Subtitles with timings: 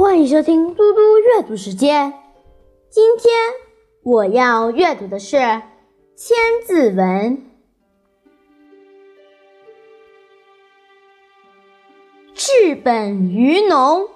[0.00, 2.14] 欢迎收听嘟嘟阅读时间。
[2.88, 3.34] 今天
[4.02, 5.36] 我要阅读的是
[6.16, 7.36] 《千字文》。
[12.32, 14.08] 治本于农，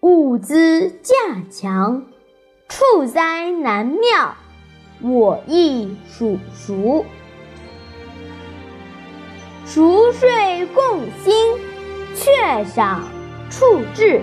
[0.00, 1.14] 物资价
[1.48, 2.04] 强，
[2.68, 4.34] 畜灾难妙，
[5.02, 7.04] 我亦属熟。
[9.66, 11.32] 熟睡共兴，
[12.16, 13.04] 却赏
[13.48, 14.20] 处置。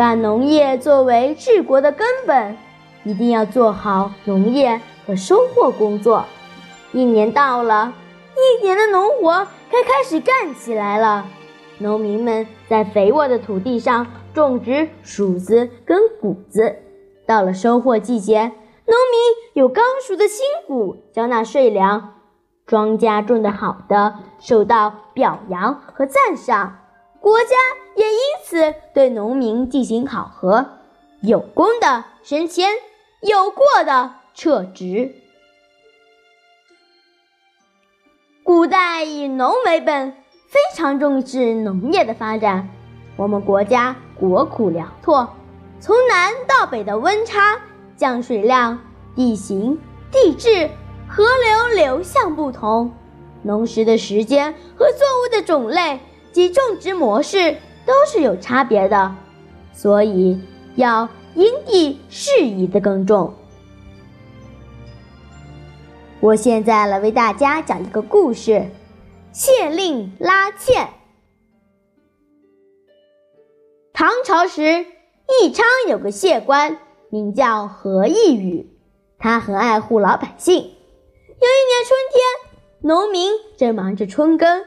[0.00, 2.56] 把农业作为治国的根本，
[3.04, 6.24] 一定要做好农业和收获工作。
[6.92, 7.92] 一年到了，
[8.34, 11.26] 一年的农活该开始干起来了。
[11.76, 16.76] 农民们在肥沃的土地上种植黍子跟谷子，
[17.26, 22.14] 到了收获季节，农民有刚熟的新谷交纳税粮。
[22.64, 26.78] 庄稼种得好的，受到表扬和赞赏。
[27.20, 27.54] 国家
[27.96, 28.18] 也因
[29.00, 30.72] 对农民进行考核，
[31.22, 32.68] 有功的升迁，
[33.22, 35.14] 有过的撤职。
[38.42, 40.10] 古代以农为本，
[40.50, 42.68] 非常重视农业的发展。
[43.16, 45.26] 我们国家国土辽阔，
[45.80, 47.58] 从南到北的温差、
[47.96, 48.78] 降水量、
[49.16, 49.80] 地形、
[50.12, 50.68] 地质、
[51.08, 52.92] 河流流向不同，
[53.42, 55.98] 农时的时间和作物的种类。
[56.32, 57.56] 及种植模式
[57.90, 59.16] 都是有差别的，
[59.72, 60.40] 所以
[60.76, 63.34] 要因地适宜的耕种。
[66.20, 68.70] 我现在来为大家讲一个故事：
[69.32, 70.88] 县令拉纤。
[73.92, 74.86] 唐朝时，
[75.42, 78.70] 宜昌有个县官，名叫何义宇，
[79.18, 80.54] 他很爱护老百姓。
[80.54, 80.72] 有一年
[81.84, 82.22] 春天，
[82.82, 84.64] 农民正忙着春耕。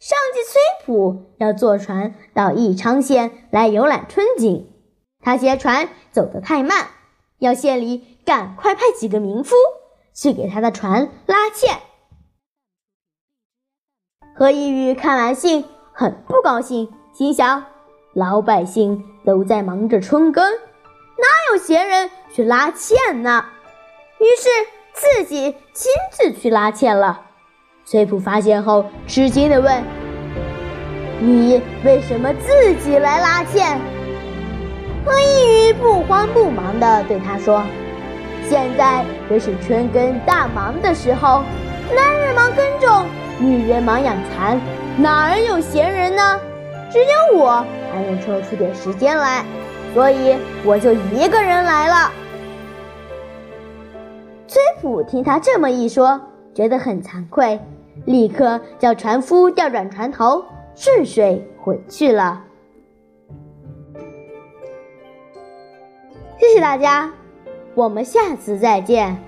[0.00, 4.72] 上级崔普要坐船到宜昌县来游览春景，
[5.20, 6.86] 他嫌船走得太慢，
[7.38, 9.56] 要县里赶快派几个民夫
[10.14, 11.78] 去给他的船拉纤。
[14.36, 17.64] 何一宇看完信很不高兴，心想：
[18.14, 23.46] 老百姓都在忙着春耕，哪有闲人去拉纤呢？
[24.20, 24.48] 于是
[24.92, 27.27] 自己亲自去拉纤了。
[27.90, 29.82] 崔普发现后，吃惊地问
[31.24, 33.80] ：“你为什么自己来拉纤？”
[35.06, 37.62] 何一宇不慌不忙地对他说
[38.46, 41.42] ：“现在正是春耕大忙的时候，
[41.96, 43.06] 男人忙耕种，
[43.38, 44.60] 女人忙养蚕，
[44.98, 46.38] 哪儿有闲人呢？
[46.90, 49.42] 只有我还能抽出点时间来，
[49.94, 52.12] 所以我就一个人来了。”
[54.46, 56.20] 崔普听他这么一说，
[56.52, 57.58] 觉得很惭愧。
[58.06, 60.44] 立刻叫船夫调转船头，
[60.74, 62.44] 顺水回去了。
[66.38, 67.12] 谢谢大家，
[67.74, 69.27] 我们下次再见。